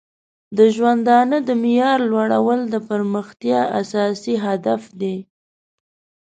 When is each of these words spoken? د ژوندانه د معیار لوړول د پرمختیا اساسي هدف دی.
د 0.57 0.59
ژوندانه 0.75 1.37
د 1.47 1.49
معیار 1.61 1.99
لوړول 2.11 2.61
د 2.73 2.75
پرمختیا 2.87 3.61
اساسي 3.81 4.35
هدف 4.45 4.81
دی. 5.01 5.17